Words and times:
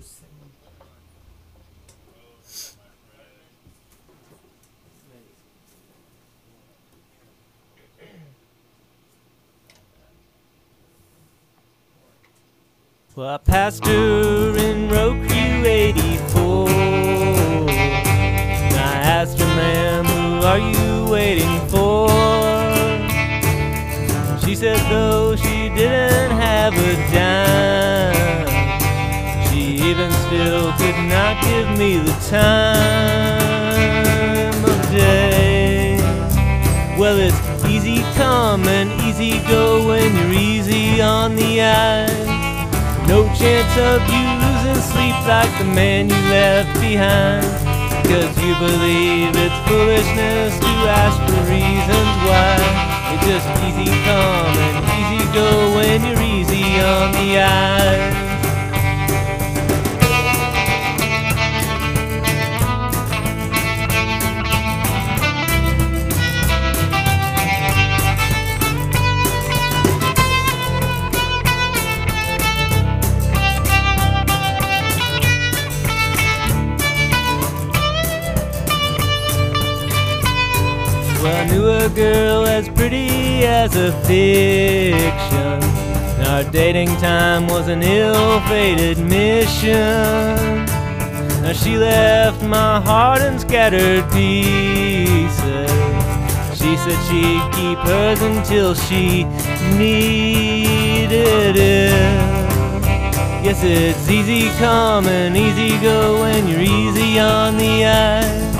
just 0.00 0.20
singing. 0.20 0.34
Well, 13.16 13.28
I 13.28 13.38
passed 13.38 13.84
her 13.84 14.56
in 14.56 14.88
Roku 14.88 15.64
84. 15.64 16.68
And 16.70 18.74
I 18.74 18.94
asked 19.02 19.38
her, 19.38 19.44
ma'am, 19.44 20.04
who 20.06 20.46
are 20.46 20.58
you 20.58 21.10
waiting 21.10 21.60
for? 21.68 22.08
She 24.46 24.54
said, 24.54 24.78
though 24.90 25.29
even 29.76 30.10
still 30.26 30.72
could 30.78 30.98
not 31.08 31.42
give 31.44 31.68
me 31.78 31.98
the 31.98 32.12
time 32.28 33.44
of 34.64 34.90
day. 34.90 35.96
Well, 36.98 37.18
it's 37.18 37.40
easy 37.66 38.02
come 38.14 38.66
and 38.66 38.90
easy 39.02 39.38
go 39.48 39.86
when 39.86 40.14
you're 40.16 40.32
easy 40.32 41.00
on 41.00 41.36
the 41.36 41.62
eyes. 41.62 42.26
No 43.06 43.24
chance 43.34 43.74
of 43.78 44.02
you 44.10 44.24
losing 44.42 44.82
sleep 44.82 45.16
like 45.26 45.50
the 45.58 45.64
man 45.64 46.08
you 46.08 46.20
left 46.30 46.80
behind. 46.80 47.46
Cause 48.10 48.34
you 48.42 48.54
believe 48.58 49.32
it's 49.36 49.58
foolishness 49.68 50.58
to 50.58 50.72
ask 50.90 51.18
for 51.26 51.42
reasons 51.46 52.12
why. 52.26 52.58
It's 53.14 53.24
just 53.26 53.48
easy 53.66 53.90
come 54.04 54.56
and 54.66 54.76
easy 54.98 55.22
go 55.32 55.48
when 55.76 55.98
you're 56.04 56.22
easy 56.22 56.80
on 56.80 57.12
the 57.12 57.40
eyes. 57.40 58.29
Pretty 83.70 83.70
as 83.70 83.76
a 83.76 83.92
fiction. 84.06 85.62
Our 86.26 86.44
dating 86.50 86.88
time 86.96 87.46
was 87.46 87.68
an 87.68 87.82
ill-fated 87.82 88.98
mission. 88.98 90.66
Now 91.42 91.52
she 91.52 91.76
left 91.76 92.42
my 92.42 92.80
heart 92.80 93.22
in 93.22 93.38
scattered 93.38 94.04
pieces. 94.12 95.70
She 96.54 96.76
said 96.76 96.98
she'd 97.08 97.52
keep 97.54 97.78
hers 97.78 98.20
until 98.22 98.74
she 98.74 99.24
needed 99.76 101.56
it. 101.56 101.92
Yes, 103.42 103.62
it's 103.64 104.08
easy 104.10 104.50
come 104.58 105.06
and 105.06 105.34
easy 105.34 105.78
go 105.80 106.20
when 106.20 106.46
you're 106.46 106.60
easy 106.60 107.18
on 107.18 107.56
the 107.56 107.86
eyes. 107.86 108.50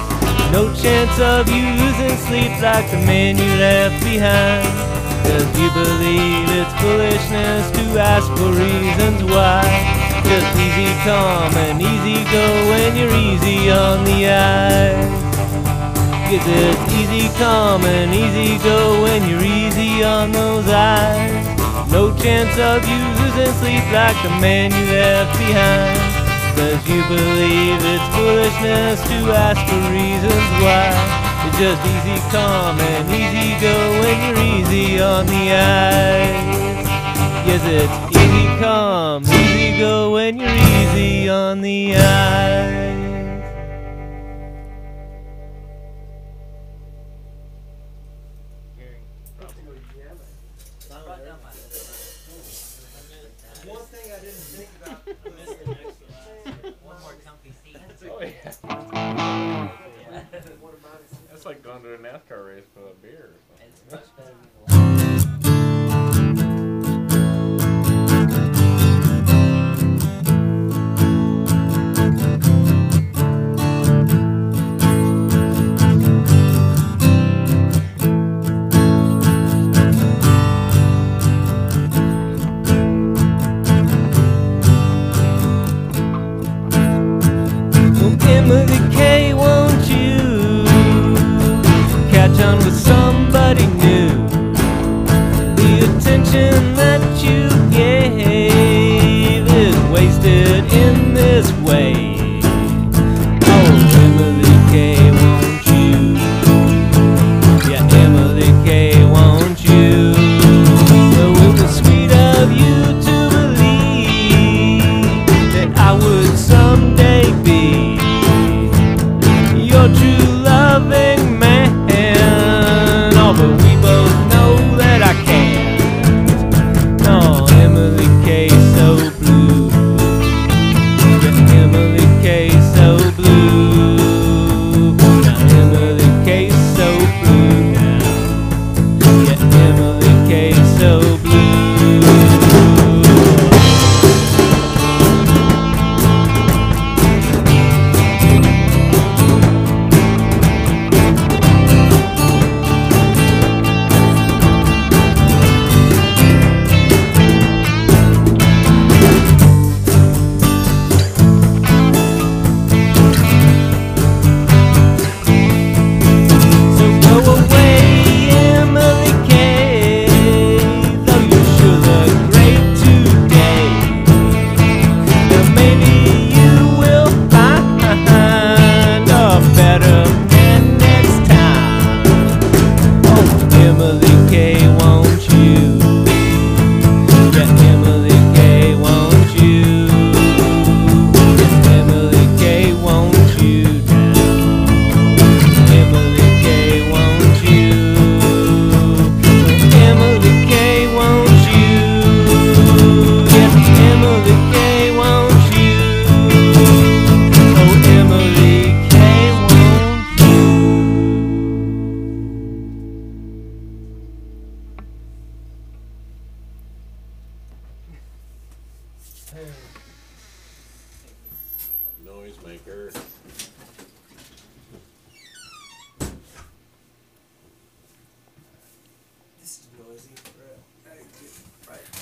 No 0.52 0.72
chance 0.74 1.20
of 1.20 1.48
you 1.50 1.62
losing 1.62 2.16
sleep 2.26 2.60
like 2.62 2.90
the 2.90 2.96
man 2.96 3.36
you 3.36 3.44
left 3.58 4.02
behind. 4.02 4.79
Cause 5.24 5.50
you 5.60 5.68
believe 5.70 6.48
it's 6.50 6.74
foolishness 6.80 7.70
to 7.76 7.84
ask 8.00 8.28
for 8.36 8.50
reasons 8.52 9.24
why. 9.24 9.62
Just 10.24 10.50
easy 10.56 10.92
come 11.02 11.54
and 11.56 11.80
easy 11.80 12.22
go 12.30 12.46
when 12.70 12.96
you're 12.96 13.16
easy 13.16 13.70
on 13.70 14.04
the 14.04 14.30
eyes. 14.30 15.20
Guess 16.30 16.46
it's 16.46 16.92
easy 16.94 17.28
come 17.38 17.84
and 17.84 18.14
easy 18.14 18.62
go 18.62 19.02
when 19.02 19.28
you're 19.28 19.42
easy 19.42 20.04
on 20.04 20.32
those 20.32 20.68
eyes. 20.68 21.44
No 21.90 22.14
chance 22.16 22.56
of 22.58 22.86
you 22.86 23.00
losing 23.18 23.52
sleep 23.58 23.84
like 23.92 24.16
the 24.22 24.30
man 24.40 24.70
you 24.70 24.86
left 24.92 25.36
behind. 25.38 25.98
Cause 26.56 26.86
you 26.88 27.02
believe 27.08 27.80
it's 27.82 28.08
foolishness 28.14 29.02
to 29.08 29.32
ask 29.32 29.60
for 29.68 29.82
reasons 29.90 30.48
why. 30.62 31.19
It's 31.42 31.58
just 31.58 31.82
easy 31.86 32.20
come 32.30 32.78
and 32.78 33.08
easy 33.10 33.58
go 33.60 33.74
when 34.00 34.16
you're 34.26 34.44
easy 34.58 35.00
on 35.00 35.26
the 35.26 35.52
eyes. 35.52 36.86
Yes, 37.46 37.62
it's 37.64 38.16
easy 38.16 38.46
come, 38.60 39.24
easy 39.24 39.78
go 39.78 40.12
when 40.12 40.38
you're 40.38 40.48
easy 40.48 41.28
on 41.28 41.62
the 41.62 41.96
eyes. 41.96 42.89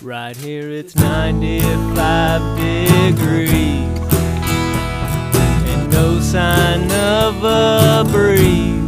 Right. 0.00 0.36
Here 0.36 0.70
it's 0.70 0.94
95 0.94 2.56
degrees 2.56 3.50
and 5.66 5.90
no 5.90 6.20
sign 6.20 6.84
of 6.92 7.42
a 7.42 8.04
breeze. 8.08 8.78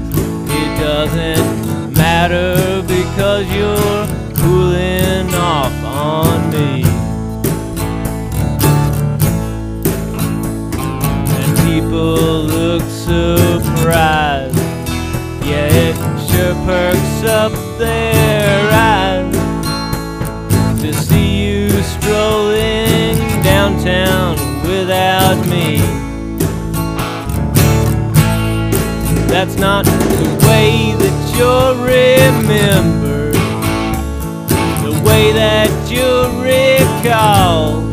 It 0.48 0.80
doesn't 0.80 1.94
matter 1.94 2.80
because 2.86 3.44
you're 3.52 4.06
cooling 4.36 5.34
off 5.34 5.74
on 5.84 6.50
me. 6.52 6.84
And 11.34 11.58
people 11.66 12.42
look 12.44 12.82
surprised. 12.88 14.56
Yeah, 15.44 15.66
it 15.72 15.96
sure 16.30 16.54
perks 16.64 17.24
up 17.28 17.52
their 17.78 18.19
without 25.30 25.48
me. 25.48 25.78
That's 29.28 29.56
not 29.56 29.84
the 29.84 30.46
way 30.48 30.94
that 30.98 31.16
you're 31.36 31.74
remembered, 31.84 33.34
the 34.84 35.02
way 35.08 35.32
that 35.32 35.70
you'll 35.90 36.30
recall 36.42 37.88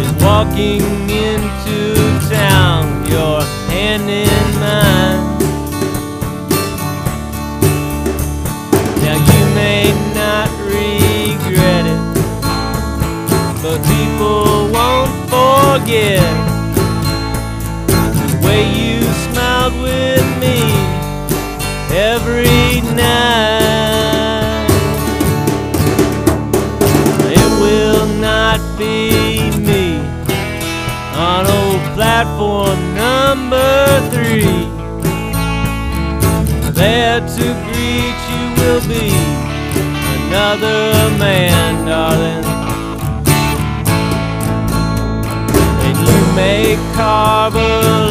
is 0.00 0.12
walking 0.22 0.80
into 1.10 1.94
town, 2.34 3.06
your 3.10 3.42
hand 3.68 4.08
in 4.08 4.60
mine. 4.60 5.33
Forget 15.78 16.22
the 17.88 18.46
way 18.46 18.62
you 18.62 19.02
smiled 19.26 19.74
with 19.82 20.26
me 20.38 20.58
every 21.90 22.80
night. 22.94 24.68
It 27.40 27.50
will 27.64 28.06
not 28.20 28.60
be 28.78 29.50
me 29.58 29.98
on 31.16 31.44
old 31.58 31.82
platform 31.96 32.78
number 32.94 33.74
three. 34.12 34.68
There 36.72 37.18
to 37.18 37.46
greet 37.66 38.18
you 38.30 38.44
will 38.58 38.82
be 38.86 39.10
another 40.28 41.18
man, 41.18 41.84
darling. 41.84 42.63
You 46.06 46.20
may 46.34 46.76
carve 46.94 47.54
a 47.56 47.58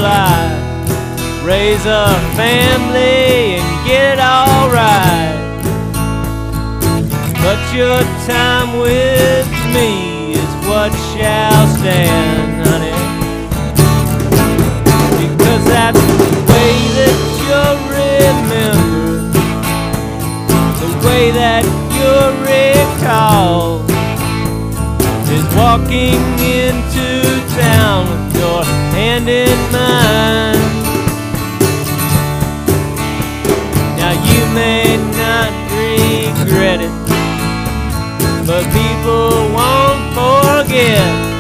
life, 0.02 1.46
raise 1.46 1.86
a 1.86 2.08
family, 2.36 3.60
and 3.60 3.88
get 3.88 4.14
it 4.14 4.20
all 4.20 4.70
right. 4.70 5.40
But 7.44 7.60
your 7.76 8.02
time 8.26 8.80
with 8.80 9.48
me 9.76 10.34
is 10.34 10.52
what 10.68 10.92
shall 11.12 11.68
stand, 11.78 12.66
honey. 12.68 12.98
Because 15.20 15.64
that's 15.66 16.00
the 16.00 16.32
way 16.52 16.74
that 17.00 17.18
you're 17.44 17.78
remembered, 18.00 19.34
the 20.80 20.92
way 21.06 21.32
that 21.32 21.64
you're 21.98 22.34
recalled 22.48 23.90
is 25.30 25.46
walking 25.56 26.22
into 26.40 27.43
town 27.56 28.10
with 28.10 28.38
your 28.38 28.64
hand 28.96 29.30
in 29.30 29.58
mine. 29.72 30.58
Now 33.98 34.14
you 34.30 34.42
may 34.54 34.98
not 35.22 35.52
regret 35.72 36.82
it, 36.82 36.94
but 38.48 38.64
people 38.74 39.54
won't 39.54 40.02
forget 40.18 41.33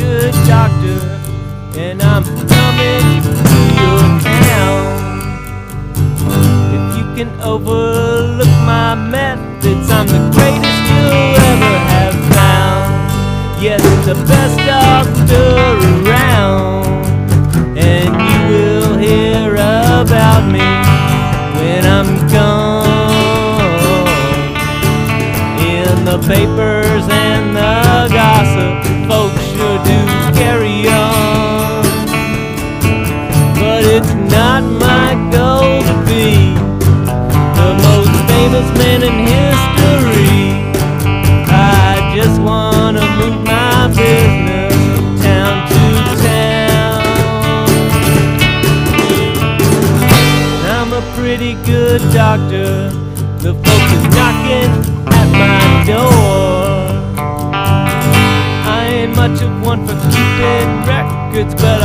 good 0.00 0.32
doctor, 0.48 0.98
and 1.78 2.00
I'm 2.00 2.24
coming 2.24 3.22
to 3.50 3.58
your 3.80 4.00
town. 4.24 4.82
If 6.76 6.84
you 6.96 7.04
can 7.16 7.30
overlook 7.42 8.54
my 8.64 8.94
methods, 8.94 9.90
I'm 9.90 10.06
the 10.06 10.22
greatest 10.34 10.82
you'll 10.90 11.36
ever 11.52 11.76
have 11.92 12.16
found. 12.34 13.62
Yes, 13.62 13.82
the 14.06 14.14
best 14.14 14.56
doctor 14.74 15.50
around, 16.08 17.06
and 17.76 18.10
you 18.28 18.38
will 18.52 18.96
hear 18.96 19.52
about 19.54 20.42
me 20.50 20.68
when 21.60 21.84
I'm 21.84 22.10
gone 22.32 22.88
in 25.60 26.04
the 26.06 26.18
papers 26.26 27.04
and 27.10 27.54
the 27.54 28.08
gossip. 28.14 28.89
Do 29.84 30.19
records, 61.40 61.62
but 61.62 61.79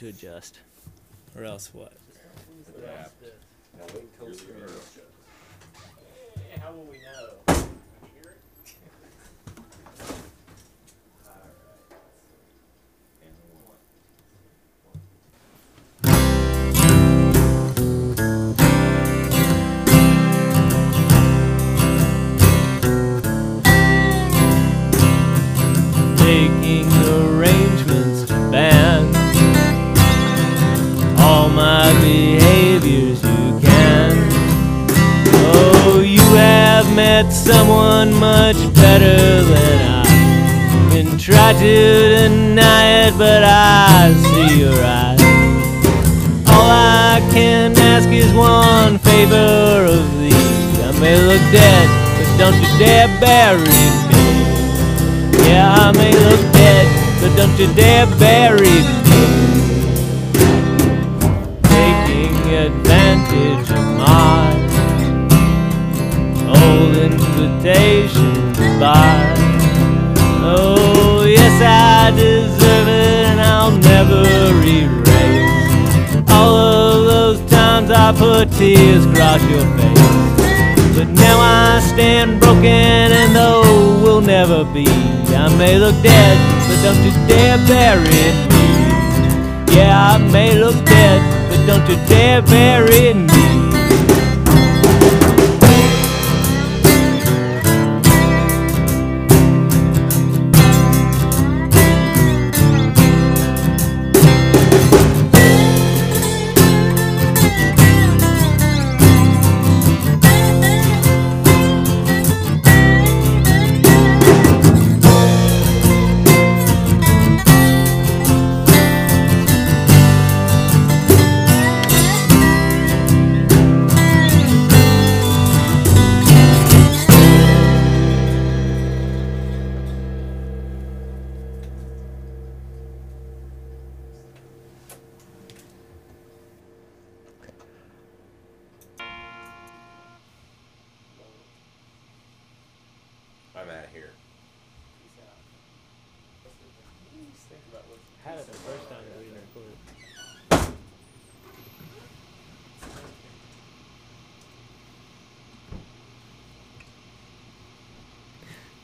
to 0.00 0.08
adjust. 0.08 0.58
Or 1.36 1.44
else 1.44 1.72
what? 1.74 1.92
How 3.78 3.86
met 37.22 37.32
someone 37.32 38.14
much 38.14 38.56
better 38.74 39.42
than 39.42 39.78
I. 40.00 40.90
Can 40.90 41.18
try 41.18 41.52
to 41.52 41.74
deny 42.16 42.84
it, 43.04 43.12
but 43.18 43.42
I 43.44 44.12
see 44.30 44.60
your 44.60 44.78
eyes. 44.82 45.20
All 46.52 46.70
I 46.70 47.20
can 47.32 47.76
ask 47.76 48.08
is 48.08 48.32
one 48.32 48.98
favor 48.98 49.84
of 49.96 50.04
thee. 50.18 50.32
I 50.88 50.92
may 50.98 51.16
look 51.30 51.44
dead, 51.52 51.86
but 52.16 52.28
don't 52.40 52.58
you 52.62 52.70
dare 52.78 53.08
bury 53.20 53.82
me. 54.08 54.24
Yeah, 55.46 55.74
I 55.84 55.92
may 55.92 56.12
look 56.26 56.42
dead, 56.52 56.86
but 57.20 57.36
don't 57.36 57.56
you 57.58 57.68
dare 57.74 58.06
bury 58.18 58.76
me. 58.86 58.99
Invitation 67.50 68.52
to 68.54 68.78
buy. 68.78 69.34
Oh, 70.42 71.24
yes, 71.26 71.60
I 71.62 72.10
deserve 72.16 72.88
it, 72.88 73.26
and 73.30 73.40
I'll 73.40 73.76
never 73.78 74.22
erase 74.62 76.30
all 76.30 76.56
of 76.56 77.04
those 77.06 77.50
times 77.50 77.90
I 77.90 78.12
put 78.12 78.50
tears 78.52 79.04
across 79.06 79.42
your 79.50 79.64
face. 79.76 80.96
But 80.96 81.08
now 81.08 81.38
I 81.40 81.80
stand 81.80 82.40
broken 82.40 82.66
and 82.66 83.34
though 83.34 84.02
we'll 84.02 84.20
never 84.20 84.64
be 84.64 84.86
I 85.32 85.48
may 85.56 85.78
look 85.78 85.94
dead, 86.02 86.36
but 86.66 86.82
don't 86.82 87.02
you 87.04 87.12
dare 87.28 87.56
bury 87.68 88.26
me 88.50 89.74
Yeah, 89.74 90.14
I 90.14 90.18
may 90.18 90.58
look 90.58 90.74
dead, 90.84 91.20
but 91.48 91.64
don't 91.66 91.88
you 91.88 91.96
dare 92.06 92.42
bury 92.42 93.14
me 93.14 93.79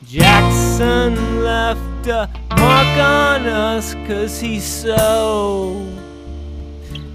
Jackson 0.05 1.43
left 1.43 2.07
a 2.07 2.29
mark 2.55 2.97
on 2.99 3.47
us 3.47 3.95
cause 4.07 4.39
he's 4.39 4.63
so 4.63 5.91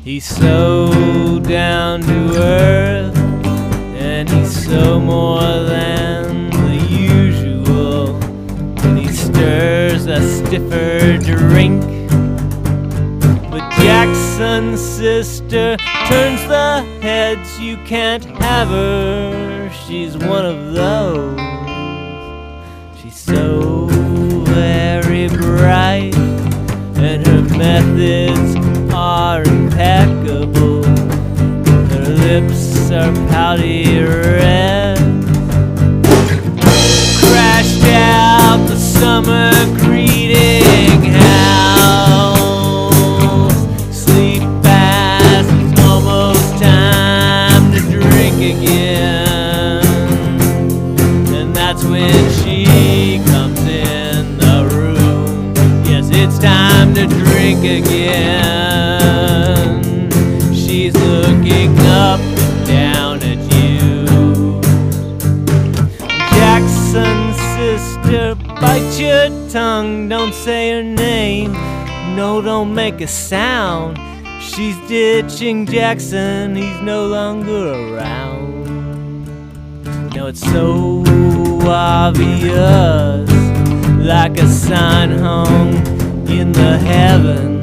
He's 0.02 0.24
so 0.24 1.38
down 1.38 2.00
to 2.00 2.34
earth 2.36 3.16
and 3.16 4.28
he's 4.28 4.66
so 4.66 4.98
more 4.98 5.40
than 5.40 6.50
the 6.50 6.86
usual 6.90 8.16
and 8.84 8.98
he 8.98 9.06
stirs 9.12 10.06
a 10.06 10.20
stiffer 10.20 11.18
drink 11.18 11.82
but 13.48 13.70
Jackson's 13.76 14.80
sister 14.80 15.76
turns 15.76 16.42
the 16.48 16.84
heads. 17.00 17.60
You 17.60 17.76
can't 17.84 18.24
have 18.24 18.68
her. 18.68 19.70
She's 19.86 20.16
one 20.16 20.46
of 20.46 20.72
those. 20.72 21.41
She 52.40 53.20
comes 53.26 53.60
in 53.60 54.38
the 54.38 54.58
room. 54.72 55.54
Yes, 55.84 56.08
it's 56.12 56.38
time 56.38 56.94
to 56.94 57.06
drink 57.06 57.60
again. 57.60 58.52
She's 60.52 60.94
looking 60.94 61.78
up 61.80 62.20
and 62.20 62.66
down 62.66 63.22
at 63.22 63.38
you. 63.54 64.60
Jackson's 66.36 67.38
sister, 67.56 68.34
bite 68.60 68.98
your 68.98 69.28
tongue, 69.48 70.08
don't 70.08 70.34
say 70.34 70.70
her 70.72 70.82
name. 70.82 71.52
No, 72.16 72.40
don't 72.42 72.74
make 72.74 73.00
a 73.00 73.06
sound. 73.06 73.98
She's 74.40 74.76
ditching 74.88 75.66
Jackson, 75.66 76.56
he's 76.56 76.80
no 76.82 77.06
longer 77.06 77.94
around. 77.94 78.31
Now 80.22 80.28
it's 80.28 80.52
so 80.52 81.02
obvious, 81.66 83.28
like 83.98 84.38
a 84.38 84.46
sign 84.46 85.10
hung 85.18 85.74
in 86.28 86.52
the 86.52 86.78
heavens. 86.78 87.61